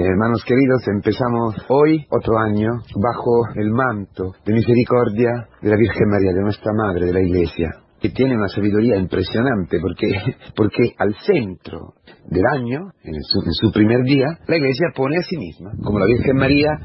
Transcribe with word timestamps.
Hermanos 0.00 0.44
queridos, 0.46 0.86
empezamos 0.86 1.56
hoy 1.68 2.06
otro 2.08 2.38
año 2.38 2.70
bajo 3.02 3.48
el 3.56 3.68
manto 3.72 4.32
de 4.46 4.52
misericordia 4.52 5.48
de 5.60 5.70
la 5.70 5.76
Virgen 5.76 6.08
María, 6.08 6.32
de 6.32 6.40
nuestra 6.40 6.70
Madre, 6.72 7.06
de 7.06 7.12
la 7.14 7.20
Iglesia, 7.20 7.68
que 8.00 8.10
tiene 8.10 8.36
una 8.36 8.46
sabiduría 8.46 8.96
impresionante 8.96 9.80
porque, 9.80 10.06
porque 10.54 10.94
al 10.98 11.16
centro 11.26 11.94
del 12.30 12.44
año, 12.46 12.92
en 13.02 13.22
su, 13.24 13.40
en 13.44 13.52
su 13.52 13.72
primer 13.72 14.04
día, 14.04 14.26
la 14.46 14.56
Iglesia 14.56 14.86
pone 14.94 15.16
a 15.18 15.22
sí 15.22 15.36
misma, 15.36 15.72
como 15.82 15.98
la 15.98 16.06
Virgen 16.06 16.36
María 16.36 16.78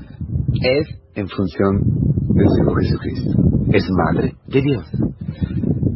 es 0.63 0.87
en 1.13 1.27
función 1.27 1.81
del 2.33 2.47
Señor 2.49 2.81
Jesucristo, 2.81 3.29
es 3.73 3.85
Madre 3.91 4.33
de 4.47 4.61
Dios. 4.63 4.89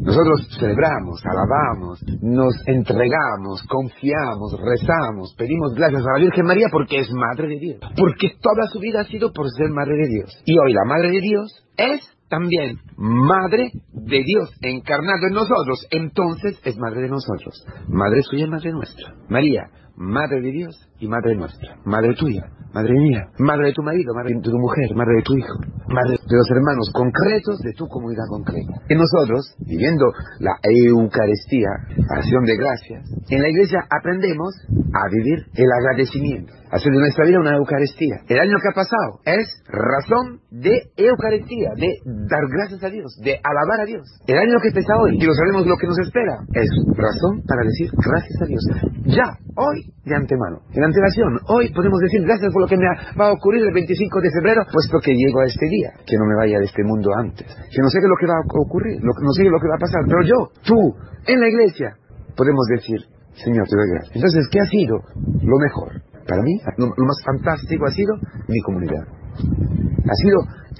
Nosotros 0.07 0.47
celebramos, 0.57 1.21
alabamos, 1.25 1.99
nos 2.21 2.55
entregamos, 2.65 3.61
confiamos, 3.67 4.55
rezamos, 4.57 5.35
pedimos 5.37 5.73
gracias 5.75 6.01
a 6.01 6.13
la 6.13 6.23
Virgen 6.23 6.45
María 6.45 6.67
porque 6.71 6.99
es 6.99 7.11
Madre 7.11 7.49
de 7.49 7.59
Dios. 7.59 7.79
Porque 7.97 8.31
toda 8.39 8.67
su 8.71 8.79
vida 8.79 9.01
ha 9.01 9.03
sido 9.03 9.33
por 9.33 9.47
ser 9.49 9.69
Madre 9.69 9.97
de 9.97 10.07
Dios. 10.07 10.43
Y 10.45 10.57
hoy 10.59 10.71
la 10.71 10.85
Madre 10.85 11.11
de 11.11 11.19
Dios 11.19 11.51
es 11.75 11.99
también 12.29 12.77
Madre 12.95 13.69
de 13.91 14.23
Dios 14.23 14.49
encarnado 14.61 15.27
en 15.27 15.33
nosotros. 15.33 15.85
Entonces 15.91 16.57
es 16.63 16.77
Madre 16.77 17.01
de 17.01 17.09
nosotros. 17.09 17.65
Madre 17.89 18.21
suya 18.23 18.47
Madre 18.47 18.71
nuestra. 18.71 19.13
María, 19.27 19.63
Madre 19.97 20.39
de 20.39 20.51
Dios 20.53 20.86
y 20.99 21.07
Madre 21.07 21.35
nuestra. 21.35 21.77
Madre 21.85 22.13
tuya, 22.15 22.43
Madre 22.73 22.93
mía, 22.93 23.25
Madre 23.39 23.67
de 23.67 23.73
tu 23.73 23.81
marido, 23.81 24.13
Madre 24.13 24.35
de 24.35 24.41
tu 24.41 24.51
mujer, 24.57 24.93
Madre 24.95 25.15
de 25.17 25.23
tu 25.23 25.37
hijo, 25.37 25.57
Madre 25.87 26.17
de 26.17 26.35
los 26.35 26.49
hermanos 26.51 26.91
concretos 26.93 27.59
de 27.59 27.73
tu 27.73 27.87
comunidad 27.87 28.25
concreta. 28.29 28.73
Y 28.89 28.95
nosotros, 28.95 29.55
viviendo 29.65 30.05
la 30.39 30.53
Eucaristía, 30.61 31.69
acción 32.09 32.43
de 32.45 32.55
gracias, 32.57 33.01
en 33.29 33.41
la 33.41 33.49
iglesia 33.49 33.79
aprendemos 33.89 34.53
a 34.93 35.09
vivir 35.09 35.45
el 35.55 35.69
agradecimiento, 35.71 36.53
hacer 36.71 36.91
de 36.91 36.99
nuestra 36.99 37.25
vida 37.25 37.39
una 37.39 37.55
Eucaristía. 37.55 38.21
El 38.27 38.39
año 38.39 38.57
que 38.61 38.69
ha 38.69 38.75
pasado 38.75 39.21
es 39.25 39.47
razón 39.67 40.41
de 40.51 40.91
Eucaristía, 40.97 41.71
de 41.77 41.89
dar 42.05 42.43
gracias 42.51 42.83
a 42.83 42.89
Dios, 42.89 43.17
de 43.23 43.39
alabar 43.41 43.81
a 43.81 43.85
Dios. 43.85 44.05
El 44.27 44.37
año 44.37 44.59
que 44.61 44.69
empieza 44.69 44.93
hoy, 45.01 45.17
y 45.17 45.25
lo 45.25 45.33
sabemos 45.33 45.65
lo 45.65 45.77
que 45.77 45.87
nos 45.87 45.99
espera, 45.99 46.35
es 46.53 46.69
razón 46.95 47.41
para 47.47 47.63
decir 47.63 47.89
gracias 47.95 48.41
a 48.41 48.45
Dios. 48.45 48.63
Ya, 49.05 49.27
hoy, 49.55 49.93
de 50.07 50.15
antemano, 50.15 50.63
en 50.71 50.83
antelación, 50.83 51.39
hoy 51.49 51.71
podemos 51.73 51.99
decir 51.99 52.23
gracias 52.23 52.51
por 52.53 52.63
lo 52.63 52.67
que 52.67 52.77
me 52.77 52.87
va 53.19 53.27
a 53.27 53.33
ocurrir 53.33 53.63
el 53.67 53.73
25 53.73 54.21
de 54.21 54.31
febrero, 54.31 54.63
puesto 54.71 54.99
que 55.03 55.13
llego 55.13 55.41
a 55.41 55.45
este 55.45 55.67
día, 55.67 55.91
que 56.05 56.17
no 56.17 56.25
me 56.25 56.35
vaya 56.35 56.59
de 56.59 56.65
este 56.65 56.83
mundo 56.83 57.11
antes, 57.19 57.45
que 57.45 57.81
no 57.81 57.89
sé 57.89 57.99
qué 57.99 58.07
lo 58.07 58.15
que 58.19 58.27
va 58.27 58.39
a 58.39 58.43
ocurrir, 58.43 58.97
no 59.03 59.31
sé 59.33 59.43
lo 59.43 59.59
que 59.59 59.67
va 59.67 59.75
a 59.75 59.83
pasar, 59.83 60.01
pero 60.07 60.23
yo, 60.23 60.39
tú, 60.63 60.79
en 61.27 61.39
la 61.39 61.47
iglesia, 61.47 61.95
podemos 62.35 62.65
decir, 62.71 62.99
Señor, 63.43 63.67
te 63.67 63.75
doy 63.75 63.89
gracias. 63.91 64.15
Entonces, 64.15 64.47
¿qué 64.49 64.59
ha 64.59 64.65
sido 64.65 64.97
lo 65.43 65.57
mejor? 65.59 66.01
Para 66.27 66.41
mí, 66.41 66.57
lo, 66.77 66.87
lo 66.87 67.05
más 67.05 67.21
fantástico 67.23 67.85
ha 67.85 67.91
sido 67.91 68.15
mi 68.47 68.59
comunidad. 68.61 69.05
Ha 69.05 70.15
sido 70.15 70.39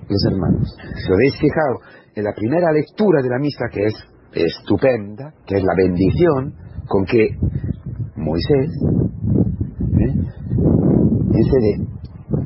los 0.10 0.26
hermanos. 0.26 0.76
Si 0.96 1.10
lo 1.10 1.16
habéis 1.16 1.38
fijado 1.38 1.80
en 2.16 2.24
la 2.24 2.34
primera 2.34 2.72
lectura 2.72 3.22
de 3.22 3.30
la 3.30 3.40
misa, 3.40 3.66
que 3.72 3.86
es 3.86 3.94
estupenda, 4.34 5.34
que 5.46 5.58
es 5.58 5.64
la 5.64 5.74
bendición 5.76 6.54
con 6.88 7.06
que 7.06 7.30
Moisés 8.16 8.72
¿eh? 10.08 10.14
dice 11.32 11.58
de 11.60 11.98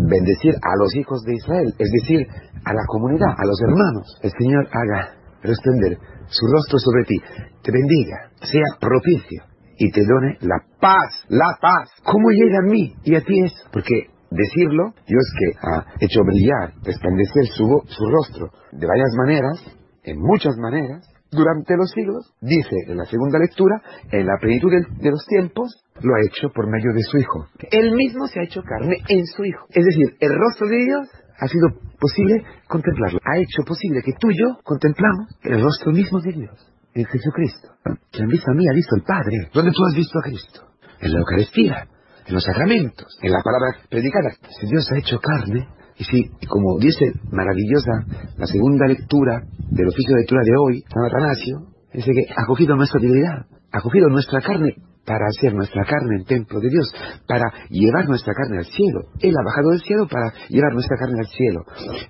bendecir 0.07 0.53
a 0.53 0.75
los 0.77 0.95
hijos 0.95 1.23
de 1.23 1.35
Israel, 1.35 1.73
es 1.77 1.89
decir, 2.01 2.27
a 2.65 2.73
la 2.73 2.85
comunidad, 2.87 3.33
a 3.37 3.45
los 3.45 3.59
hermanos. 3.61 4.19
El 4.21 4.31
Señor 4.37 4.67
haga 4.71 5.15
responder 5.41 5.97
su 6.27 6.45
rostro 6.47 6.77
sobre 6.79 7.03
ti, 7.05 7.17
te 7.63 7.71
bendiga, 7.71 8.31
sea 8.41 8.77
propicio 8.79 9.43
y 9.77 9.91
te 9.91 10.01
done 10.05 10.37
la 10.41 10.61
paz, 10.79 11.25
la 11.29 11.57
paz. 11.59 11.89
¿Cómo 12.03 12.29
llega 12.29 12.59
a 12.59 12.69
mí 12.69 12.93
y 13.03 13.15
a 13.15 13.21
ti 13.21 13.43
es? 13.43 13.53
Porque 13.71 14.07
decirlo, 14.29 14.93
Dios 15.07 15.25
que 15.39 15.57
ha 15.67 15.85
hecho 15.99 16.21
brillar, 16.23 16.73
resplandecer 16.83 17.45
su, 17.47 17.65
su 17.87 18.05
rostro 18.05 18.49
de 18.71 18.87
varias 18.87 19.11
maneras, 19.17 19.77
en 20.03 20.17
muchas 20.19 20.55
maneras, 20.57 21.10
durante 21.31 21.77
los 21.77 21.89
siglos, 21.91 22.33
dice 22.41 22.75
en 22.87 22.97
la 22.97 23.05
segunda 23.05 23.39
lectura, 23.39 23.81
en 24.11 24.25
la 24.25 24.37
plenitud 24.39 24.69
de, 24.69 25.11
los 25.11 25.25
tiempos, 25.25 25.83
lo 26.01 26.13
ha 26.13 26.25
hecho 26.27 26.49
por 26.53 26.69
medio 26.69 26.91
de 26.93 27.03
su 27.03 27.17
Hijo. 27.17 27.47
Él 27.71 27.95
mismo 27.95 28.27
se 28.27 28.39
ha 28.39 28.43
hecho 28.43 28.61
carne 28.63 28.97
en 29.07 29.25
su 29.25 29.45
Hijo. 29.45 29.65
Es 29.69 29.85
decir, 29.85 30.17
el 30.19 30.35
rostro 30.35 30.67
de 30.67 30.77
Dios 30.77 31.07
ha 31.39 31.47
sido 31.47 31.69
posible 31.99 32.43
contemplarlo. 32.67 33.19
Ha 33.23 33.37
hecho 33.39 33.63
posible 33.65 34.01
que 34.03 34.13
tú 34.19 34.29
y 34.29 34.37
yo 34.37 34.59
contemplamos 34.63 35.27
el 35.43 35.61
rostro 35.61 35.91
mismo 35.91 36.19
de 36.19 36.33
Dios, 36.33 36.71
en 36.93 37.05
Jesucristo. 37.05 37.69
Quien 38.11 38.27
visto 38.27 38.51
a 38.51 38.55
mí 38.55 38.67
ha 38.67 38.75
visto 38.75 38.95
al 38.95 39.03
Padre. 39.03 39.49
¿Dónde 39.53 39.71
tú 39.71 39.85
has 39.85 39.95
visto 39.95 40.19
a 40.19 40.23
Cristo? 40.23 40.67
En 40.99 41.13
la 41.13 41.19
Eucaristía, 41.19 41.87
en 42.27 42.33
los 42.33 42.43
sacramentos, 42.43 43.07
en 43.23 43.31
la 43.31 43.41
palabra 43.41 43.87
predicada. 43.89 44.31
Si 44.59 44.67
Dios 44.67 44.85
ha 44.91 44.97
hecho 44.97 45.19
carne, 45.19 45.67
y 46.01 46.03
si, 46.03 46.47
como 46.47 46.79
dice 46.79 47.13
maravillosa 47.31 47.91
la 48.35 48.47
segunda 48.47 48.87
lectura 48.87 49.43
del 49.69 49.87
oficio 49.87 50.15
de 50.15 50.21
lectura 50.21 50.41
de 50.43 50.57
hoy, 50.57 50.83
San 50.89 51.05
Atanasio, 51.05 51.67
dice 51.93 52.11
que 52.11 52.25
ha 52.35 52.47
cogido 52.47 52.75
nuestra 52.75 52.99
divinidad, 52.99 53.45
ha 53.71 53.81
cogido 53.81 54.09
nuestra 54.09 54.41
carne 54.41 54.73
para 55.05 55.27
hacer 55.27 55.53
nuestra 55.53 55.85
carne 55.85 56.17
en 56.17 56.25
templo 56.25 56.59
de 56.59 56.69
Dios, 56.69 56.91
para 57.27 57.45
llevar 57.69 58.07
nuestra 58.07 58.33
carne 58.33 58.57
al 58.57 58.65
cielo. 58.65 59.13
Él 59.19 59.35
ha 59.37 59.45
bajado 59.45 59.69
del 59.69 59.81
cielo 59.81 60.07
para 60.09 60.33
llevar 60.49 60.73
nuestra 60.73 60.97
carne 60.97 61.19
al 61.19 61.27
cielo. 61.27 61.61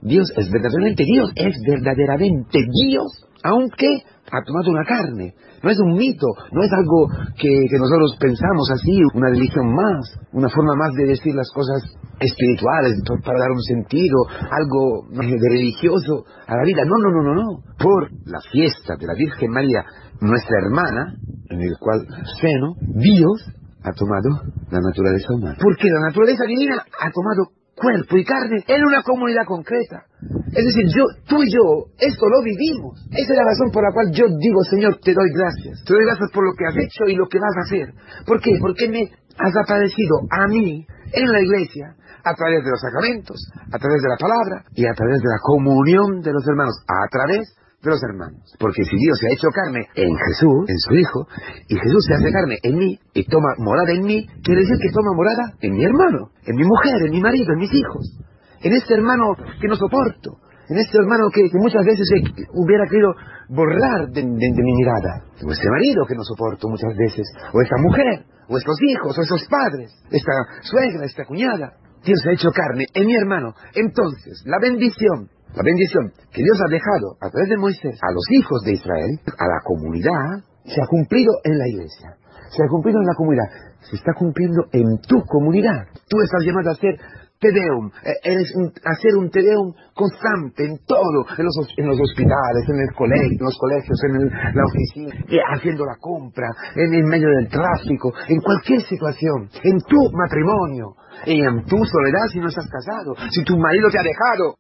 Dios 0.02 0.32
es 0.38 0.50
verdaderamente 0.50 1.04
Dios, 1.04 1.32
es 1.36 1.56
verdaderamente 1.68 2.60
Dios, 2.72 3.28
aunque 3.44 4.04
ha 4.32 4.42
tomado 4.44 4.72
una 4.72 4.86
carne. 4.86 5.36
No 5.62 5.70
es 5.70 5.78
un 5.80 5.94
mito, 5.94 6.28
no 6.52 6.64
es 6.64 6.72
algo 6.72 7.08
que, 7.36 7.52
que, 7.70 7.78
nosotros 7.78 8.16
pensamos 8.20 8.72
así, 8.72 9.04
una 9.14 9.30
religión 9.30 9.74
más, 9.76 10.18
una 10.32 10.50
forma 10.50 10.76
más 10.76 10.94
de 10.96 11.06
decir 11.06 11.36
las 11.36 11.52
cosas 11.54 11.84
espirituales 12.20 13.02
para 13.26 13.40
dar 13.40 13.52
un 13.52 13.62
sentido, 13.62 14.18
algo 14.30 15.08
de 15.12 15.50
religioso 15.50 16.24
a 16.48 16.56
la 16.56 16.64
vida. 16.64 16.84
No, 16.86 16.98
no, 16.98 17.12
no, 17.12 17.22
no, 17.24 17.34
no. 17.36 17.64
Por 17.78 18.10
la 18.26 18.40
fiesta 18.52 18.96
de 18.98 19.06
la 19.06 19.14
Virgen 19.14 19.52
María, 19.52 19.84
nuestra 20.22 20.58
hermana, 20.64 21.16
en 21.50 21.62
el 21.62 21.76
cual 21.80 22.06
seno, 22.40 22.76
Dios 22.96 23.52
ha 23.84 23.92
tomado 23.94 24.30
la 24.70 24.80
naturaleza 24.80 25.34
humana. 25.34 25.58
Porque 25.60 25.90
la 25.90 26.08
naturaleza 26.08 26.46
divina 26.46 26.78
ha 26.78 27.12
tomado 27.12 27.52
cuerpo 27.76 28.18
y 28.18 28.24
carne 28.24 28.64
en 28.68 28.86
una 28.86 29.02
comunidad 29.02 29.46
concreta. 29.46 30.06
Es 30.52 30.66
decir, 30.68 30.86
yo, 30.92 31.04
tú 31.28 31.42
y 31.44 31.48
yo, 31.48 31.88
esto 31.98 32.26
lo 32.28 32.44
vivimos. 32.44 33.00
Esa 33.12 33.32
es 33.32 33.38
la 33.40 33.48
razón 33.48 33.72
por 33.72 33.84
la 33.84 33.94
cual 33.94 34.12
yo 34.12 34.28
digo, 34.28 34.60
Señor, 34.70 35.00
te 35.00 35.14
doy 35.14 35.32
gracias. 35.32 35.84
Te 35.88 35.94
doy 35.94 36.04
gracias 36.04 36.30
por 36.34 36.44
lo 36.44 36.52
que 36.54 36.66
has 36.68 36.76
hecho 36.76 37.08
y 37.08 37.16
lo 37.16 37.28
que 37.28 37.40
vas 37.40 37.56
a 37.56 37.66
hacer. 37.68 37.88
¿Por 38.28 38.42
qué? 38.42 38.52
Porque 38.60 38.90
me 38.90 39.08
has 39.40 39.56
aparecido 39.56 40.28
a 40.30 40.48
mí 40.48 40.86
en 41.14 41.32
la 41.32 41.40
iglesia 41.40 41.96
a 42.24 42.36
través 42.36 42.64
de 42.64 42.70
los 42.70 42.82
sacramentos, 42.82 43.40
a 43.72 43.78
través 43.80 44.02
de 44.04 44.10
la 44.10 44.20
palabra 44.20 44.66
y 44.76 44.86
a 44.86 44.94
través 44.94 45.20
de 45.24 45.30
la 45.30 45.40
comunión 45.42 46.22
de 46.22 46.34
los 46.34 46.46
hermanos, 46.48 46.76
a 46.84 47.08
través 47.10 47.48
de 47.82 47.90
los 47.90 48.04
hermanos. 48.04 48.44
Porque 48.60 48.84
si 48.84 48.96
Dios 49.00 49.18
se 49.18 49.28
ha 49.28 49.34
hecho 49.34 49.50
carne 49.50 49.88
en 49.96 50.12
Jesús, 50.14 50.68
en 50.68 50.78
su 50.78 50.94
Hijo, 50.94 51.28
y 51.68 51.76
Jesús 51.80 52.06
se 52.06 52.14
hace 52.14 52.32
carne 52.32 52.60
en 52.62 52.78
mí 52.78 53.00
y 53.14 53.24
toma 53.26 53.56
morada 53.58 53.92
en 53.92 54.04
mí, 54.04 54.28
quiere 54.44 54.62
decir 54.62 54.78
que 54.84 54.92
toma 54.92 55.16
morada 55.16 55.56
en 55.62 55.74
mi 55.74 55.84
hermano, 55.84 56.30
en 56.46 56.56
mi 56.56 56.64
mujer, 56.64 57.08
en 57.08 57.12
mi 57.12 57.22
marido, 57.22 57.54
en 57.54 57.60
mis 57.60 57.74
hijos, 57.74 58.20
en 58.64 58.74
este 58.74 58.94
hermano 58.94 59.36
que 59.60 59.68
no 59.68 59.76
soporto, 59.76 60.38
en 60.70 60.78
este 60.78 60.98
hermano 60.98 61.30
que, 61.34 61.50
muchas 61.54 61.84
veces 61.86 62.08
hubiera 62.54 62.86
querido 62.88 63.14
borrar 63.50 64.08
de, 64.10 64.22
de, 64.22 64.64
mi 64.64 64.74
mirada, 64.78 65.26
o 65.46 65.52
este 65.52 65.70
marido 65.70 66.06
que 66.08 66.16
no 66.16 66.24
soporto 66.24 66.70
muchas 66.70 66.96
veces, 66.96 67.28
o 67.54 67.62
esta 67.62 67.76
mujer, 67.78 68.26
o 68.48 68.58
estos 68.58 68.78
hijos, 68.82 69.18
o 69.18 69.22
estos 69.22 69.48
padres, 69.50 69.92
esta 70.10 70.34
suegra, 70.62 71.06
esta 71.06 71.26
cuñada. 71.26 71.74
Dios 72.04 72.20
ha 72.26 72.34
hecho 72.34 72.50
carne 72.50 72.88
en 72.96 73.06
mi 73.06 73.16
hermano. 73.16 73.54
Entonces, 73.76 74.42
la 74.46 74.58
bendición 74.60 75.30
la 75.54 75.64
bendición 75.64 76.14
que 76.32 76.44
Dios 76.44 76.58
ha 76.64 76.72
dejado 76.72 77.20
a 77.20 77.30
través 77.30 77.50
de 77.50 77.58
Moisés 77.58 78.00
a 78.02 78.12
los 78.14 78.24
hijos 78.32 78.64
de 78.64 78.72
Israel, 78.72 79.20
a 79.28 79.46
la 79.52 79.60
comunidad, 79.66 80.48
se 80.64 80.80
ha 80.80 80.88
cumplido 80.88 81.32
en 81.44 81.58
la 81.58 81.68
iglesia, 81.68 82.16
se 82.56 82.64
ha 82.64 82.70
cumplido 82.70 83.02
en 83.02 83.08
la 83.08 83.16
comunidad, 83.16 83.50
se 83.82 83.98
está 83.98 84.14
cumpliendo 84.14 84.64
en 84.72 85.02
tu 85.08 85.20
comunidad. 85.28 85.92
Tú 86.08 86.22
estás 86.24 86.46
llamado 86.46 86.70
a 86.70 86.74
hacer 86.74 86.96
Tedeum, 87.42 87.90
eres 88.22 88.54
un, 88.54 88.72
hacer 88.86 89.16
un 89.18 89.32
Tedeum 89.32 89.74
constante 89.96 90.64
en 90.64 90.78
todo, 90.86 91.26
en 91.38 91.46
los, 91.46 91.58
en 91.76 91.88
los 91.88 92.00
hospitales, 92.00 92.70
en, 92.70 92.80
el 92.80 92.94
colegio, 92.94 93.38
en 93.42 93.46
los 93.50 93.58
colegios, 93.58 93.98
en 94.06 94.16
el, 94.16 94.30
la 94.30 94.64
oficina, 94.64 95.42
haciendo 95.58 95.84
la 95.84 95.98
compra, 96.00 96.48
en 96.76 96.94
el 96.94 97.04
medio 97.04 97.28
del 97.30 97.50
tráfico, 97.50 98.14
en 98.28 98.40
cualquier 98.42 98.82
situación, 98.82 99.50
en 99.64 99.80
tu 99.82 99.98
matrimonio, 100.14 100.94
en 101.26 101.66
tu 101.66 101.78
soledad 101.84 102.28
si 102.32 102.40
no 102.40 102.48
estás 102.48 102.70
casado, 102.70 103.16
si 103.32 103.44
tu 103.44 103.58
marido 103.58 103.90
te 103.90 103.98
ha 103.98 104.04
dejado, 104.04 104.56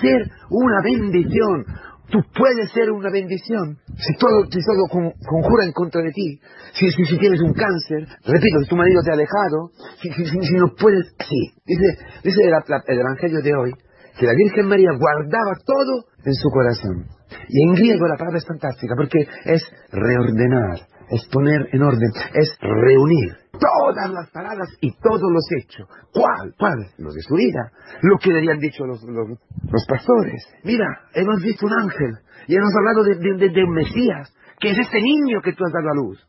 ser 0.00 0.22
una 0.50 0.82
bendición. 0.82 1.64
Tú 2.10 2.18
puedes 2.34 2.72
ser 2.72 2.90
una 2.90 3.10
bendición 3.10 3.78
si 3.96 4.14
todo, 4.18 4.44
si 4.50 4.58
todo 4.64 4.86
con, 4.90 5.12
conjura 5.26 5.64
en 5.64 5.72
contra 5.72 6.02
de 6.02 6.10
ti. 6.10 6.40
Si, 6.74 6.90
si, 6.90 7.04
si, 7.04 7.18
tienes 7.18 7.40
un 7.40 7.52
cáncer, 7.52 8.06
repito, 8.24 8.60
si 8.62 8.68
tu 8.68 8.76
marido 8.76 9.00
te 9.02 9.12
ha 9.12 9.16
dejado, 9.16 9.70
si, 10.02 10.10
si 10.24 10.54
no 10.54 10.74
puedes, 10.74 11.06
sí. 11.18 11.54
Dice, 11.64 11.86
dice 12.24 12.42
el 12.42 12.98
Evangelio 12.98 13.40
de 13.42 13.54
hoy 13.54 13.72
que 14.18 14.26
la 14.26 14.34
Virgen 14.34 14.66
María 14.66 14.90
guardaba 14.98 15.54
todo 15.64 16.04
en 16.24 16.34
su 16.34 16.50
corazón. 16.50 17.06
Y 17.48 17.68
en 17.68 17.74
griego 17.74 18.06
la 18.06 18.16
palabra 18.16 18.38
es 18.38 18.46
fantástica 18.46 18.94
porque 18.96 19.20
es 19.44 19.62
reordenar, 19.92 20.80
es 21.10 21.26
poner 21.32 21.68
en 21.72 21.82
orden, 21.82 22.10
es 22.34 22.56
reunir. 22.60 23.36
Todas 23.60 24.10
las 24.10 24.30
paradas 24.30 24.68
y 24.80 24.90
todos 24.98 25.30
los 25.30 25.44
hechos. 25.58 25.86
¿Cuál? 26.12 26.54
¿Cuál? 26.58 26.78
Los 26.98 27.14
de 27.14 27.20
su 27.20 27.34
vida. 27.34 27.70
Lo 28.02 28.18
que 28.18 28.32
le 28.32 28.38
habían 28.38 28.58
dicho 28.58 28.84
los, 28.86 29.02
los, 29.04 29.86
pastores. 29.86 30.42
Mira, 30.64 30.86
hemos 31.14 31.42
visto 31.42 31.66
un 31.66 31.74
ángel 31.74 32.18
y 32.48 32.56
hemos 32.56 32.72
hablado 32.74 33.04
de, 33.04 33.48
de, 33.48 33.64
un 33.64 33.74
Mesías, 33.74 34.34
que 34.58 34.70
es 34.70 34.78
este 34.78 35.00
niño 35.00 35.40
que 35.42 35.52
tú 35.52 35.64
has 35.64 35.72
dado 35.72 35.90
a 35.90 35.94
luz. 35.94 36.26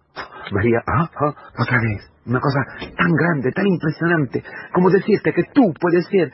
María, 0.51 0.83
ah, 0.86 1.10
ah, 1.16 1.33
otra 1.57 1.80
vez. 1.81 2.12
Una 2.25 2.39
cosa 2.39 2.60
tan 2.95 3.12
grande, 3.13 3.51
tan 3.51 3.66
impresionante, 3.66 4.44
como 4.74 4.92
decirte 4.92 5.33
que 5.33 5.44
tú 5.54 5.74
puedes 5.80 6.06
ser 6.07 6.31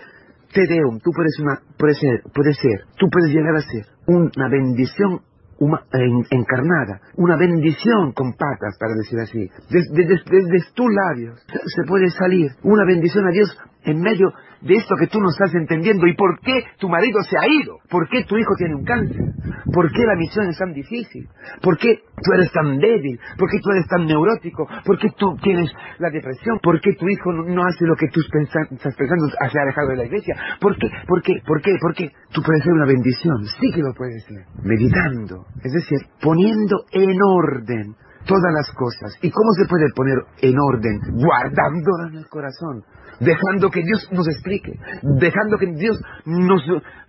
te 0.53 0.61
deum, 0.61 0.99
tú 0.99 1.11
puedes, 1.13 1.38
una, 1.39 1.59
puedes 1.77 1.99
ser, 1.99 2.23
puedes 2.33 2.57
ser, 2.57 2.85
tú 2.97 3.07
puedes 3.09 3.31
llegar 3.33 3.55
a 3.55 3.61
ser 3.61 3.85
una 4.07 4.49
bendición 4.49 5.21
encarnada, 5.59 7.01
una 7.15 7.36
bendición 7.38 8.13
con 8.13 8.33
patas, 8.33 8.77
para 8.80 8.94
decir 8.95 9.19
así. 9.19 9.50
Desde, 9.69 10.06
desde 10.06 10.74
tus 10.74 10.88
labios 10.94 11.39
se 11.48 11.83
puede 11.88 12.09
salir 12.09 12.51
una 12.63 12.86
bendición 12.86 13.27
a 13.27 13.31
Dios 13.31 13.57
en 13.87 13.99
medio 14.01 14.31
de 14.61 14.75
esto 14.75 14.95
que 14.99 15.07
tú 15.07 15.19
no 15.19 15.29
estás 15.29 15.53
entendiendo. 15.55 16.07
Y 16.07 16.15
por 16.15 16.39
qué 16.41 16.63
tu 16.77 16.89
marido 16.89 17.19
se 17.21 17.37
ha 17.37 17.47
ido, 17.47 17.77
por 17.89 18.07
qué 18.09 18.23
tu 18.25 18.37
hijo 18.37 18.53
tiene 18.57 18.75
un 18.75 18.83
cáncer, 18.83 19.33
por 19.73 19.91
qué 19.91 20.03
la 20.05 20.15
misión 20.15 20.49
es 20.49 20.57
tan 20.57 20.73
difícil, 20.73 21.27
por 21.61 21.77
qué 21.77 22.01
tú 22.21 22.33
eres 22.33 22.51
tan 22.51 22.77
débil, 22.77 23.19
por 23.37 23.49
qué 23.49 23.59
tú 23.61 23.71
eres 23.71 23.87
tan 23.87 24.05
neurótico, 24.05 24.67
por 24.85 24.99
qué 24.99 25.09
tú 25.17 25.35
tienes 25.41 25.71
la 25.99 26.09
depresión, 26.09 26.59
por 26.61 26.79
qué 26.81 26.93
tu 26.93 27.07
hijo 27.07 27.31
no 27.31 27.63
hace 27.63 27.85
lo 27.85 27.95
que 27.95 28.07
tú 28.09 28.19
estás 28.21 28.95
pensando, 28.95 29.27
se 29.29 29.59
ha 29.59 29.61
alejado 29.63 29.89
de 29.89 29.97
la 29.97 30.05
iglesia, 30.05 30.35
por 30.59 30.77
qué, 30.77 30.89
por 31.07 31.21
qué, 31.21 31.33
por 31.45 31.61
qué, 31.61 31.71
por 31.79 31.93
qué. 31.93 32.11
Tú 32.33 32.41
puedes 32.43 32.63
ser 32.63 32.73
una 32.73 32.85
bendición, 32.85 33.45
sí 33.59 33.71
que 33.71 33.81
lo 33.81 33.93
puedes 33.93 34.23
ser, 34.25 34.45
meditando, 34.63 35.45
es 35.63 35.71
decir, 35.71 35.99
poniendo 36.21 36.83
en 36.91 37.17
orden 37.21 37.95
todas 38.27 38.53
las 38.53 38.69
cosas. 38.75 39.15
¿Y 39.21 39.31
cómo 39.31 39.51
se 39.53 39.65
puede 39.68 39.88
poner 39.95 40.18
en 40.41 40.56
orden? 40.59 41.00
Guardándolas 41.15 42.12
en 42.12 42.18
el 42.19 42.27
corazón 42.27 42.83
dejando 43.19 43.69
que 43.69 43.81
Dios 43.81 44.07
nos 44.12 44.27
explique, 44.27 44.74
dejando 45.01 45.57
que 45.57 45.68
Dios 45.74 45.97
nos 46.25 46.62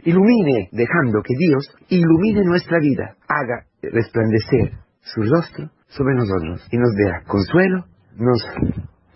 ilumine, 0.05 0.69
dejando 0.73 1.23
que 1.23 1.35
Dios 1.39 1.69
ilumine 1.89 2.45
nuestra 2.45 2.79
vida, 2.81 3.17
haga 3.29 3.67
resplandecer 3.83 4.79
su 5.01 5.23
rostro 5.23 5.71
sobre 5.89 6.15
nosotros 6.15 6.67
y 6.71 6.77
nos 6.77 6.95
dé 6.95 7.27
consuelo, 7.27 7.85
nos 8.17 8.43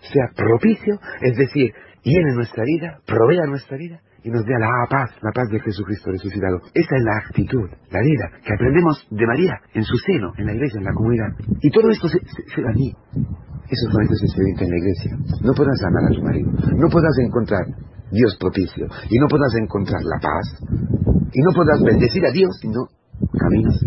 sea 0.01 0.27
propicio, 0.35 0.99
es 1.21 1.37
decir, 1.37 1.73
llene 2.03 2.35
nuestra 2.35 2.63
vida, 2.63 2.99
provea 3.05 3.45
nuestra 3.47 3.77
vida 3.77 4.01
y 4.23 4.29
nos 4.29 4.45
dé 4.45 4.53
la 4.57 4.67
paz, 4.89 5.11
la 5.21 5.31
paz 5.31 5.49
de 5.51 5.59
Jesucristo 5.59 6.11
resucitado. 6.11 6.57
Esa 6.73 6.95
es 6.95 7.03
la 7.03 7.17
actitud, 7.27 7.69
la 7.91 8.01
vida 8.01 8.25
que 8.43 8.53
aprendemos 8.53 9.05
de 9.11 9.27
María 9.27 9.59
en 9.73 9.83
su 9.83 9.95
seno, 9.97 10.31
en 10.37 10.45
la 10.45 10.53
iglesia, 10.53 10.79
en 10.79 10.85
la 10.85 10.93
comunidad. 10.93 11.31
Y 11.61 11.69
todo 11.71 11.89
esto 11.89 12.07
se, 12.07 12.19
da 12.61 12.69
a 12.69 12.73
mí. 12.73 12.91
Eso 13.67 13.83
solamente 13.91 14.15
se 14.15 14.25
experimenta 14.25 14.63
en 14.63 14.71
la 14.71 14.77
iglesia. 14.77 15.11
No 15.43 15.53
podrás 15.53 15.83
amar 15.83 16.03
a 16.07 16.15
tu 16.15 16.21
marido, 16.23 16.51
no 16.51 16.87
podrás 16.89 17.17
encontrar 17.19 17.65
Dios 18.11 18.37
propicio, 18.39 18.85
y 19.09 19.19
no 19.19 19.27
podrás 19.27 19.55
encontrar 19.55 20.01
la 20.03 20.19
paz, 20.21 20.45
y 21.33 21.41
no 21.41 21.51
podrás 21.55 21.81
bendecir 21.81 22.25
a 22.25 22.31
Dios 22.31 22.55
si 22.61 22.67
no 22.69 22.87
caminas 23.37 23.79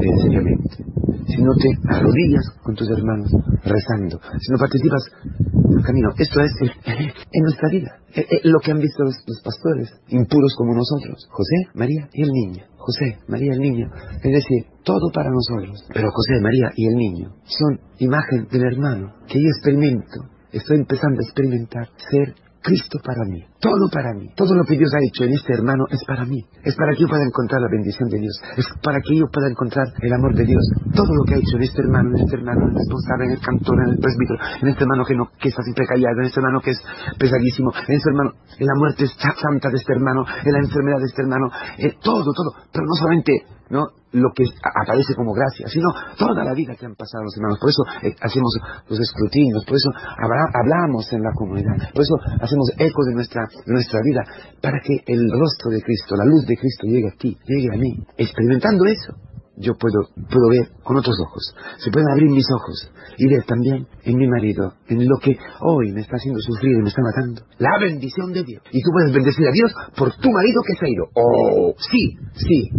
sencillamente 0.00 0.92
si 1.32 1.42
no 1.42 1.52
te 1.54 1.68
arrodillas 1.88 2.44
con 2.62 2.74
tus 2.74 2.88
hermanos 2.90 3.30
rezando, 3.64 4.20
si 4.38 4.52
no 4.52 4.58
participas 4.58 5.02
en 5.24 5.78
el 5.78 5.84
camino. 5.84 6.08
Esto 6.18 6.40
es 6.40 6.52
en 6.84 7.42
nuestra 7.42 7.68
vida. 7.70 7.90
Eh, 8.14 8.26
eh, 8.28 8.40
lo 8.44 8.60
que 8.60 8.72
han 8.72 8.78
visto 8.78 9.02
los, 9.04 9.16
pastores, 9.42 9.88
impuros 10.08 10.54
como 10.56 10.74
nosotros, 10.74 11.26
José, 11.30 11.56
María 11.74 12.08
y 12.12 12.22
el 12.22 12.30
niño. 12.30 12.64
José, 12.76 13.18
María 13.28 13.52
el 13.52 13.60
niño. 13.60 13.90
Es 14.22 14.32
decir, 14.32 14.66
todo 14.82 15.10
para 15.14 15.30
nosotros. 15.30 15.84
Pero 15.94 16.10
José, 16.10 16.40
María 16.42 16.70
y 16.76 16.86
el 16.88 16.94
niño 16.94 17.34
son 17.44 17.80
imagen 17.98 18.48
del 18.50 18.64
hermano 18.64 19.14
que 19.28 19.40
yo 19.40 19.48
experimento. 19.48 20.28
Estoy 20.50 20.78
empezando 20.78 21.20
a 21.20 21.24
experimentar 21.24 21.88
ser 22.10 22.34
Cristo 22.62 22.98
para 23.02 23.24
mí, 23.26 23.42
todo 23.58 23.90
para 23.90 24.14
mí, 24.14 24.30
todo 24.36 24.54
lo 24.54 24.64
que 24.64 24.78
Dios 24.78 24.90
ha 24.94 25.02
hecho 25.02 25.24
en 25.24 25.34
este 25.34 25.52
hermano 25.52 25.84
es 25.90 25.98
para 26.06 26.24
mí, 26.24 26.38
es 26.62 26.74
para 26.76 26.94
que 26.94 27.02
yo 27.02 27.08
pueda 27.08 27.26
encontrar 27.26 27.60
la 27.60 27.68
bendición 27.68 28.08
de 28.08 28.18
Dios, 28.18 28.38
es 28.56 28.66
para 28.82 28.98
que 29.02 29.18
yo 29.18 29.26
pueda 29.26 29.50
encontrar 29.50 29.86
el 30.00 30.12
amor 30.12 30.34
de 30.34 30.46
Dios. 30.46 30.62
Todo 30.94 31.10
lo 31.10 31.24
que 31.26 31.34
ha 31.34 31.38
hecho 31.38 31.56
en 31.56 31.62
este 31.62 31.82
hermano, 31.82 32.10
en 32.14 32.22
este 32.22 32.36
hermano, 32.36 32.62
en 32.62 32.70
el 32.70 32.76
responsable, 32.78 33.24
en 33.26 33.32
el 33.32 33.40
cantor, 33.40 33.76
en 33.82 33.90
el 33.90 33.98
presbítero, 33.98 34.38
en 34.62 34.68
este 34.68 34.82
hermano 34.82 35.04
que, 35.04 35.16
no, 35.16 35.24
que 35.42 35.48
está 35.48 35.62
siempre 35.62 35.86
callado, 35.86 36.16
en 36.22 36.26
este 36.30 36.40
hermano 36.40 36.60
que 36.60 36.70
es 36.70 36.80
pesadísimo, 37.18 37.72
en 37.74 37.94
este 37.98 38.08
hermano, 38.10 38.30
en 38.58 38.66
la 38.66 38.76
muerte 38.78 39.04
santa 39.10 39.68
de 39.68 39.76
este 39.76 39.92
hermano, 39.92 40.22
en 40.22 40.52
la 40.52 40.60
enfermedad 40.62 40.98
de 41.02 41.08
este 41.10 41.22
hermano, 41.22 41.50
eh, 41.78 41.98
todo, 41.98 42.30
todo, 42.30 42.54
pero 42.70 42.86
no 42.86 42.94
solamente 42.94 43.32
¿no? 43.72 43.88
lo 44.12 44.28
que 44.36 44.44
aparece 44.60 45.14
como 45.16 45.32
gracia, 45.32 45.66
sino 45.66 45.88
toda 46.18 46.44
la 46.44 46.52
vida 46.52 46.76
que 46.76 46.84
han 46.84 46.94
pasado 46.94 47.24
los 47.24 47.34
hermanos. 47.36 47.58
Por 47.58 47.70
eso 47.70 47.82
eh, 48.04 48.14
hacemos 48.20 48.52
los 48.88 49.00
escrutinios, 49.00 49.64
por 49.64 49.76
eso 49.76 49.88
hablamos 49.96 51.10
en 51.12 51.22
la 51.22 51.32
comunidad, 51.32 51.88
por 51.94 52.02
eso 52.02 52.14
hacemos 52.40 52.68
eco 52.76 53.04
de 53.08 53.14
nuestra, 53.14 53.48
de 53.48 53.72
nuestra 53.72 54.00
vida, 54.04 54.20
para 54.60 54.78
que 54.84 55.00
el 55.10 55.30
rostro 55.32 55.70
de 55.70 55.80
Cristo, 55.80 56.14
la 56.16 56.26
luz 56.26 56.44
de 56.44 56.56
Cristo 56.56 56.86
llegue 56.86 57.08
a 57.08 57.16
ti, 57.16 57.38
llegue 57.48 57.68
a 57.72 57.78
mí. 57.78 57.96
Experimentando 58.18 58.84
eso, 58.84 59.16
yo 59.56 59.72
puedo, 59.80 60.04
puedo 60.28 60.48
ver 60.50 60.68
con 60.82 60.96
otros 60.96 61.16
ojos. 61.24 61.54
Se 61.78 61.90
pueden 61.90 62.08
abrir 62.10 62.30
mis 62.30 62.46
ojos 62.52 62.92
y 63.16 63.28
ver 63.28 63.44
también 63.44 63.86
en 64.04 64.16
mi 64.16 64.28
marido, 64.28 64.74
en 64.88 65.08
lo 65.08 65.16
que 65.18 65.36
hoy 65.60 65.92
me 65.92 66.02
está 66.02 66.16
haciendo 66.16 66.40
sufrir 66.40 66.72
y 66.76 66.82
me 66.82 66.88
está 66.88 67.00
matando, 67.00 67.42
la 67.58 67.78
bendición 67.80 68.32
de 68.32 68.44
Dios. 68.44 68.62
Y 68.72 68.82
tú 68.82 68.90
puedes 68.92 69.12
bendecir 69.12 69.46
a 69.48 69.52
Dios 69.52 69.72
por 69.96 70.12
tu 70.16 70.30
marido 70.30 70.60
que 70.66 70.74
se 70.76 70.84
ha 70.84 70.88
ido. 70.88 71.04
Oh, 71.14 71.74
sí, 71.78 72.16
sí, 72.34 72.70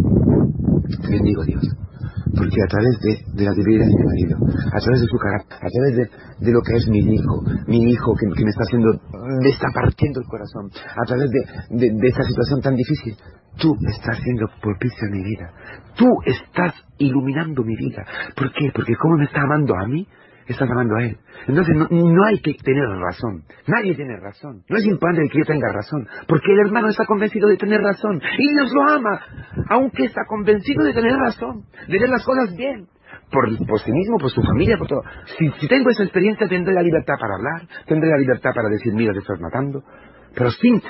te 0.88 1.08
bendigo 1.08 1.44
Dios. 1.44 1.64
Porque 2.36 2.62
a 2.62 2.66
través 2.66 2.98
de, 3.00 3.44
la 3.44 3.52
debilidad 3.52 3.86
de 3.86 3.94
mi 3.94 4.04
marido, 4.04 4.38
a 4.72 4.78
través 4.80 5.00
de 5.00 5.06
su 5.06 5.16
carácter, 5.18 5.56
a 5.56 5.70
través 5.70 5.96
de, 6.40 6.52
lo 6.52 6.60
que 6.62 6.76
es 6.76 6.88
mi 6.88 6.98
hijo, 6.98 7.42
mi 7.66 7.90
hijo 7.90 8.14
que, 8.16 8.26
me 8.44 8.50
está 8.50 8.64
haciendo, 8.64 8.90
me 9.40 9.48
está 9.48 9.68
partiendo 9.72 10.20
el 10.20 10.26
corazón, 10.26 10.70
a 10.74 11.04
través 11.06 11.30
de, 11.30 11.90
de 11.90 12.08
esta 12.08 12.22
situación 12.22 12.60
tan 12.60 12.74
difícil, 12.74 13.16
tú 13.56 13.74
estás 13.88 14.18
siendo 14.18 14.46
propicio 14.60 15.06
en 15.06 15.12
mi 15.12 15.22
vida. 15.22 15.52
Tú 15.96 16.06
estás 16.26 16.74
iluminando 16.98 17.62
mi 17.62 17.76
vida. 17.76 18.04
¿Por 18.36 18.52
qué? 18.52 18.70
Porque 18.74 18.96
como 18.96 19.16
me 19.16 19.24
está 19.24 19.42
amando 19.42 19.74
a 19.76 19.86
mí, 19.86 20.06
estás 20.52 20.70
amando 20.70 20.96
a 20.96 21.02
Él. 21.04 21.16
Entonces 21.46 21.74
no, 21.90 22.24
hay 22.24 22.38
que 22.40 22.54
tener 22.54 22.84
razón. 22.84 23.42
Nadie 23.66 23.94
tiene 23.94 24.16
razón. 24.20 24.62
No 24.68 24.76
es 24.76 24.84
importante 24.86 25.28
que 25.30 25.38
yo 25.38 25.44
tenga 25.44 25.72
razón. 25.72 26.06
Porque 26.28 26.52
el 26.52 26.60
hermano 26.66 26.88
está 26.88 27.04
convencido 27.06 27.48
de 27.48 27.56
tener 27.56 27.80
razón. 27.80 28.20
Y 28.38 28.50
Dios 28.50 28.72
lo 28.72 28.88
ama. 28.88 29.20
Aunque 29.70 30.04
está 30.04 30.22
convencido 30.26 30.84
de 30.84 30.92
tener 30.92 31.14
razón. 31.16 31.64
De 31.88 31.98
ver 31.98 32.08
las 32.08 32.24
cosas 32.24 32.54
bien. 32.56 32.86
Por, 33.30 33.48
sí 33.80 33.92
mismo, 33.92 34.18
por 34.18 34.30
su 34.30 34.42
familia, 34.42 34.76
por 34.76 34.86
todo. 34.86 35.02
Si, 35.38 35.68
tengo 35.68 35.90
esa 35.90 36.04
experiencia, 36.04 36.48
tendré 36.48 36.74
la 36.74 36.82
libertad 36.82 37.14
para 37.18 37.34
hablar. 37.34 37.68
Tendré 37.86 38.10
la 38.10 38.18
libertad 38.18 38.50
para 38.54 38.68
decir, 38.68 38.92
mira, 38.94 39.12
te 39.12 39.20
estás 39.20 39.40
matando. 39.40 39.82
Pero 40.34 40.50
sin 40.50 40.80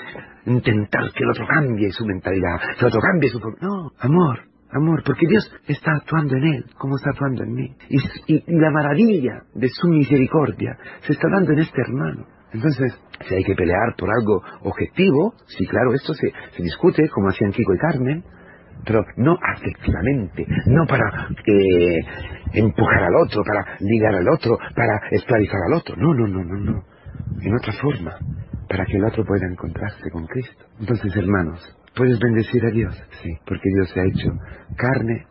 intentar 0.46 1.10
que 1.12 1.22
el 1.22 1.30
otro 1.30 1.46
cambie 1.46 1.90
su 1.90 2.04
mentalidad. 2.04 2.60
Que 2.78 2.80
el 2.80 2.86
otro 2.86 3.00
cambie 3.00 3.30
su... 3.30 3.38
No, 3.60 3.90
amor 3.98 4.53
amor, 4.74 5.02
porque 5.04 5.26
Dios 5.26 5.50
está 5.66 5.92
actuando 5.92 6.36
en 6.36 6.44
él, 6.44 6.64
como 6.78 6.96
está 6.96 7.10
actuando 7.10 7.44
en 7.44 7.52
mí. 7.52 7.76
Y, 7.88 8.58
la 8.58 8.70
maravilla 8.70 9.44
de 9.54 9.68
su 9.68 9.88
misericordia 9.88 10.76
se 11.00 11.12
está 11.12 11.28
dando 11.30 11.52
en 11.52 11.60
este 11.60 11.80
hermano. 11.80 12.26
Entonces, 12.52 12.92
si 13.26 13.34
hay 13.34 13.44
que 13.44 13.54
pelear 13.54 13.94
por 13.98 14.08
algo 14.10 14.42
objetivo, 14.62 15.34
sí, 15.46 15.66
claro, 15.66 15.92
esto 15.92 16.14
se, 16.14 16.62
discute, 16.62 17.08
como 17.08 17.28
hacían 17.28 17.50
Kiko 17.50 17.74
y 17.74 17.78
Carmen, 17.78 18.24
pero 18.84 19.04
no 19.16 19.36
afectivamente, 19.42 20.46
no 20.66 20.86
para 20.86 21.28
eh, 21.46 22.00
empujar 22.52 23.04
al 23.04 23.16
otro, 23.24 23.42
para 23.42 23.76
ligar 23.80 24.14
al 24.14 24.28
otro, 24.28 24.58
para 24.76 25.00
esclavizar 25.10 25.60
al 25.66 25.74
otro. 25.74 25.96
No, 25.96 26.14
no, 26.14 26.26
no, 26.28 26.44
no, 26.44 26.56
no. 26.58 26.84
En 27.40 27.54
otra 27.54 27.72
forma, 27.80 28.18
para 28.68 28.84
que 28.84 28.96
el 28.96 29.04
otro 29.04 29.24
pueda 29.24 29.46
encontrarse 29.46 30.10
con 30.12 30.26
Cristo. 30.26 30.64
Entonces, 30.78 31.16
hermanos, 31.16 31.60
¿Puedes 31.94 32.18
bendecir 32.18 32.64
a 32.64 32.70
Dios? 32.70 32.94
Sí, 33.22 33.30
porque 33.46 33.68
Dios 33.76 33.88
se 33.90 34.00
ha 34.00 34.04
hecho 34.04 34.30
carne 34.76 35.26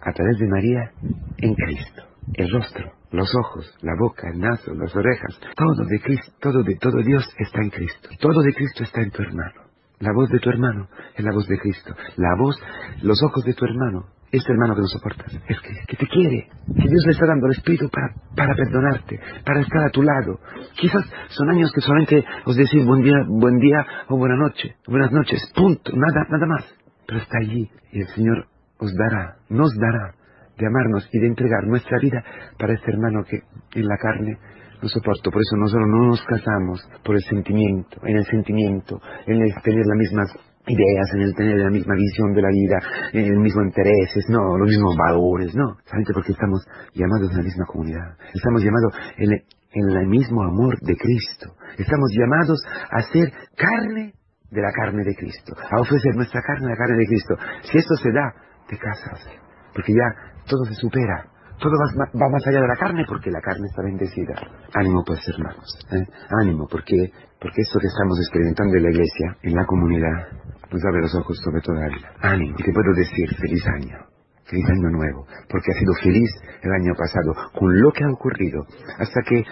a 0.00 0.12
través 0.12 0.38
de 0.38 0.46
María 0.46 0.92
en 1.38 1.54
Cristo. 1.54 2.02
El 2.34 2.50
rostro, 2.52 2.92
los 3.10 3.34
ojos, 3.34 3.74
la 3.82 3.94
boca, 3.98 4.28
el 4.32 4.38
naso, 4.38 4.74
las 4.74 4.94
orejas, 4.94 5.40
todo 5.56 5.84
de 5.86 6.00
Cristo, 6.00 6.32
todo 6.40 6.62
de 6.62 6.76
todo 6.76 7.02
Dios 7.02 7.24
está 7.38 7.60
en 7.62 7.70
Cristo. 7.70 8.10
Todo 8.20 8.42
de 8.42 8.54
Cristo 8.54 8.84
está 8.84 9.02
en 9.02 9.10
tu 9.10 9.22
hermano. 9.22 9.62
La 9.98 10.12
voz 10.12 10.28
de 10.30 10.38
tu 10.38 10.50
hermano 10.50 10.88
es 11.16 11.24
la 11.24 11.32
voz 11.32 11.48
de 11.48 11.58
Cristo. 11.58 11.94
La 12.16 12.36
voz, 12.38 12.56
los 13.02 13.20
ojos 13.24 13.44
de 13.44 13.54
tu 13.54 13.64
hermano 13.64 14.06
este 14.30 14.52
hermano 14.52 14.74
que 14.74 14.82
no 14.82 14.88
soportas, 14.88 15.32
es 15.48 15.60
que, 15.86 15.96
te 15.96 16.06
quiere, 16.06 16.48
que 16.76 16.88
Dios 16.88 17.02
le 17.06 17.12
está 17.12 17.26
dando 17.26 17.46
el 17.46 17.52
Espíritu 17.52 17.88
para, 17.88 18.14
para 18.36 18.54
perdonarte, 18.54 19.20
para 19.44 19.60
estar 19.60 19.84
a 19.86 19.90
tu 19.90 20.02
lado. 20.02 20.38
Quizás 20.74 21.04
son 21.28 21.50
años 21.50 21.72
que 21.74 21.80
solamente 21.80 22.24
os 22.44 22.56
decís 22.56 22.84
buen 22.84 23.02
día, 23.02 23.16
buen 23.26 23.58
día 23.58 23.86
o 24.08 24.16
buena 24.16 24.36
noche, 24.36 24.76
buenas 24.86 25.12
noches, 25.12 25.40
punto, 25.54 25.92
nada, 25.94 26.26
nada 26.28 26.46
más. 26.46 26.64
Pero 27.06 27.20
está 27.20 27.38
allí 27.38 27.70
y 27.92 28.00
el 28.00 28.08
Señor 28.08 28.46
os 28.78 28.92
dará, 28.94 29.36
nos 29.48 29.70
dará 29.76 30.14
de 30.58 30.66
amarnos 30.66 31.08
y 31.12 31.20
de 31.20 31.26
entregar 31.28 31.66
nuestra 31.66 31.98
vida 31.98 32.22
para 32.58 32.74
este 32.74 32.90
hermano 32.90 33.24
que 33.24 33.42
en 33.78 33.86
la 33.86 33.96
carne 33.96 34.38
no 34.82 34.88
soporto. 34.88 35.30
Por 35.30 35.40
eso 35.40 35.56
nosotros 35.56 35.88
no 35.88 36.06
nos 36.08 36.22
casamos 36.24 36.80
por 37.04 37.14
el 37.14 37.22
sentimiento, 37.22 38.00
en 38.04 38.16
el 38.16 38.24
sentimiento, 38.26 39.00
en 39.26 39.42
el 39.42 39.54
tener 39.62 39.86
las 39.86 39.98
mismas 39.98 40.47
ideas, 40.68 41.08
en 41.14 41.20
el 41.22 41.34
tener 41.34 41.58
la 41.58 41.70
misma 41.70 41.94
visión 41.94 42.32
de 42.34 42.42
la 42.42 42.50
vida, 42.50 42.78
en 43.12 43.24
el 43.24 43.40
mismo 43.40 43.62
intereses, 43.62 44.24
no, 44.28 44.56
los 44.56 44.68
mismos 44.68 44.94
valores, 44.96 45.54
no. 45.54 45.76
Solamente 45.84 46.12
porque 46.14 46.32
estamos 46.32 46.64
llamados 46.94 47.30
en 47.30 47.36
la 47.38 47.42
misma 47.42 47.64
comunidad. 47.66 48.16
Estamos 48.34 48.62
llamados 48.62 48.92
en 49.18 49.42
en 49.72 49.96
el 49.96 50.06
mismo 50.06 50.42
amor 50.42 50.78
de 50.80 50.96
Cristo. 50.96 51.52
Estamos 51.76 52.10
llamados 52.16 52.58
a 52.90 53.02
ser 53.12 53.32
carne 53.56 54.14
de 54.50 54.62
la 54.62 54.72
carne 54.72 55.04
de 55.04 55.14
Cristo, 55.14 55.54
a 55.54 55.80
ofrecer 55.80 56.14
nuestra 56.16 56.40
carne 56.42 56.66
a 56.66 56.70
la 56.70 56.76
carne 56.76 56.96
de 56.96 57.06
Cristo. 57.06 57.34
Si 57.70 57.78
esto 57.78 57.94
se 57.96 58.10
da, 58.12 58.32
te 58.66 58.78
casas, 58.78 59.28
porque 59.74 59.92
ya 59.92 60.08
todo 60.46 60.64
se 60.64 60.74
supera. 60.74 61.26
Todo 61.60 61.72
va, 61.74 62.28
más 62.30 62.46
allá 62.46 62.60
de 62.60 62.68
la 62.68 62.76
carne 62.76 63.04
porque 63.08 63.30
la 63.30 63.40
carne 63.40 63.66
está 63.66 63.82
bendecida. 63.82 64.34
Ánimo 64.74 65.02
pues 65.04 65.20
hermanos, 65.26 65.66
¿eh? 65.90 66.06
ánimo 66.40 66.68
porque, 66.70 67.10
porque 67.40 67.62
esto 67.62 67.80
que 67.80 67.88
estamos 67.88 68.16
experimentando 68.20 68.76
en 68.76 68.82
la 68.84 68.90
iglesia, 68.90 69.36
en 69.42 69.54
la 69.56 69.66
comunidad, 69.66 70.38
nos 70.70 70.84
abre 70.84 71.02
los 71.02 71.14
ojos 71.14 71.38
sobre 71.44 71.60
toda 71.60 71.80
la 71.80 71.88
vida. 71.88 72.12
Y 72.58 72.62
te 72.62 72.72
puedo 72.72 72.92
decir 72.94 73.28
feliz 73.36 73.64
año. 73.66 73.98
Feliz 74.44 74.64
año 74.64 74.88
nuevo, 74.90 75.26
porque 75.50 75.72
ha 75.72 75.78
sido 75.78 75.92
feliz 76.02 76.30
el 76.62 76.72
año 76.72 76.94
pasado 76.96 77.34
con 77.52 77.68
lo 77.82 77.92
que 77.92 78.02
ha 78.02 78.10
ocurrido, 78.10 78.64
hasta 78.98 79.20
que, 79.22 79.44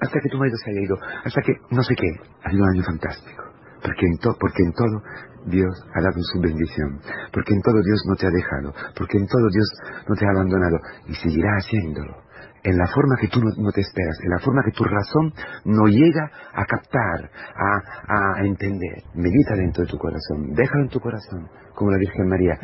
hasta 0.00 0.20
que 0.20 0.28
tu 0.28 0.38
marido 0.38 0.56
se 0.56 0.70
haya 0.70 0.80
ido, 0.80 0.96
hasta 1.24 1.40
que, 1.40 1.52
no 1.70 1.82
sé 1.84 1.94
qué, 1.94 2.10
ha 2.42 2.50
sido 2.50 2.64
un 2.64 2.70
año 2.70 2.82
fantástico 2.82 3.54
porque 3.84 4.06
en, 4.06 4.16
porque 4.40 4.62
en 4.64 4.72
todo 4.72 5.02
Dios 5.46 5.74
ha 5.94 6.00
dado 6.00 6.16
su 6.32 6.40
bendición, 6.40 7.00
porque 7.32 7.52
en 7.52 7.60
todo 7.60 7.82
Dios 7.84 8.00
no 8.08 8.16
te 8.16 8.26
ha 8.26 8.30
dejado, 8.30 8.72
porque 8.96 9.18
en 9.18 9.26
todo 9.26 9.46
Dios 9.52 9.68
no 10.08 10.14
te 10.16 10.24
ha 10.24 10.30
abandonado 10.30 10.78
y 11.06 11.14
seguirá 11.14 11.50
haciéndolo. 11.58 12.16
En 12.64 12.78
la 12.78 12.86
forma 12.86 13.16
que 13.20 13.28
tú 13.28 13.40
no, 13.40 13.72
te 13.72 13.82
esperas, 13.82 14.18
en 14.24 14.30
la 14.30 14.38
forma 14.38 14.62
que 14.64 14.72
tu 14.72 14.84
razón 14.84 15.34
no 15.66 15.86
llega 15.86 16.30
a 16.54 16.64
captar, 16.64 17.30
a, 17.54 18.42
entender. 18.42 19.04
Medita 19.14 19.54
dentro 19.54 19.84
de 19.84 19.90
tu 19.90 19.98
corazón, 19.98 20.54
déjalo 20.54 20.84
en 20.84 20.88
tu 20.88 20.98
corazón, 20.98 21.46
como 21.74 21.90
la 21.90 21.98
Virgen 21.98 22.26
María. 22.26 22.58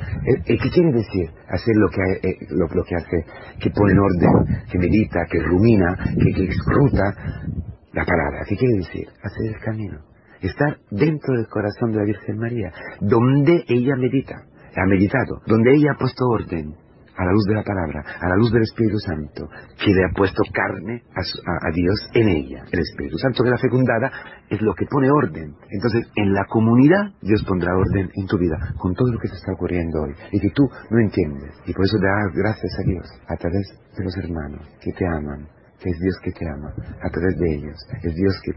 ¿Qué 0.47 0.57
quiere 0.57 0.92
decir? 0.92 1.30
Hacer 1.49 1.76
lo 1.76 1.88
que, 1.90 2.28
eh, 2.28 2.37
lo, 2.50 2.66
que 2.83 2.97
hace, 2.97 3.26
que 3.61 3.71
pone 3.71 3.92
en 3.92 3.99
orden, 3.99 4.64
que 4.71 4.78
medita, 4.78 5.21
que 5.30 5.38
rumina, 5.42 5.95
que, 5.97 6.33
que 6.33 6.49
la 7.92 8.04
palabra. 8.04 8.45
¿Qué 8.49 8.57
quiere 8.57 8.78
decir? 8.78 9.07
Hacer 9.23 9.54
el 9.54 9.61
camino 9.61 10.11
estar 10.40 10.78
dentro 10.90 11.37
del 11.37 11.49
corazón 11.49 11.92
de 11.92 11.99
la 11.99 12.04
Virgen 12.04 12.38
María, 12.38 12.73
donde 13.00 13.62
ella 13.69 13.95
medita, 13.97 14.37
ha 14.75 14.87
meditado, 14.87 15.42
donde 15.47 15.75
ella 15.75 15.92
ha 15.92 15.99
puesto 15.99 16.25
orden 16.26 16.75
a 17.20 17.24
la 17.26 17.32
luz 17.32 17.44
de 17.44 17.54
la 17.54 17.62
palabra, 17.62 18.00
a 18.00 18.28
la 18.28 18.36
luz 18.36 18.50
del 18.50 18.62
Espíritu 18.62 18.98
Santo, 18.98 19.46
que 19.76 19.92
le 19.92 20.04
ha 20.04 20.16
puesto 20.16 20.42
carne 20.52 21.04
a, 21.12 21.70
Dios 21.74 22.08
en 22.14 22.28
ella. 22.28 22.64
El 22.72 22.80
Espíritu 22.80 23.18
Santo 23.18 23.44
que 23.44 23.50
la 23.50 23.58
fecundada 23.58 24.10
es 24.48 24.60
lo 24.62 24.72
que 24.74 24.86
pone 24.86 25.10
orden. 25.10 25.54
Entonces, 25.68 26.08
en 26.16 26.32
la 26.32 26.46
comunidad 26.48 27.12
Dios 27.20 27.44
pondrá 27.44 27.76
orden 27.76 28.08
en 28.14 28.26
tu 28.26 28.38
vida, 28.38 28.56
con 28.78 28.94
todo 28.94 29.12
lo 29.12 29.18
que 29.18 29.28
te 29.28 29.34
está 29.34 29.52
ocurriendo 29.52 30.00
hoy, 30.00 30.14
y 30.32 30.40
que 30.40 30.50
tú 30.50 30.64
no 30.90 30.98
entiendes. 30.98 31.60
Y 31.66 31.74
por 31.74 31.84
eso 31.84 31.98
das 32.00 32.32
gracias 32.34 32.72
a 32.78 32.82
Dios, 32.88 33.06
a 33.28 33.36
través 33.36 33.68
de 33.96 34.04
los 34.04 34.16
hermanos 34.16 34.66
que 34.80 34.92
te 34.92 35.06
aman, 35.06 35.46
que 35.78 35.90
es 35.90 35.98
Dios 36.00 36.16
que 36.24 36.32
te 36.32 36.48
ama, 36.48 36.72
a 36.72 37.10
través 37.10 37.36
de 37.36 37.54
ellos. 37.54 37.76
Es 38.02 38.14
Dios 38.14 38.40
que 38.42 38.52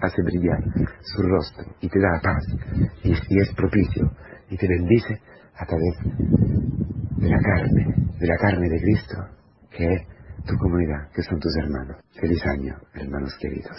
hace 0.00 0.22
brillar 0.22 0.62
su 1.02 1.22
rostro 1.22 1.64
y 1.80 1.88
te 1.88 1.98
da 2.00 2.20
paz 2.22 2.44
y, 3.02 3.12
es 3.12 3.52
propicio 3.54 4.10
y 4.48 4.56
te 4.56 4.68
bendice 4.68 5.20
a 5.56 5.66
través 5.66 6.67
de 7.18 7.28
la 7.28 7.38
carne, 7.40 7.94
de 8.18 8.26
la 8.26 8.36
carne 8.36 8.68
de 8.68 8.80
Cristo, 8.80 9.16
que 9.70 9.84
es 9.94 10.02
tu 10.46 10.56
comunidad, 10.56 11.10
que 11.14 11.22
son 11.22 11.38
tus 11.40 11.54
hermanos. 11.56 11.96
Feliz 12.20 12.40
año, 12.46 12.76
hermanos 12.94 13.34
queridos. 13.40 13.76